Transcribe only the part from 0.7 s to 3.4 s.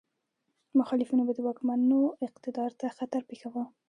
مخالفینو به د واکمنو اقتدار ته خطر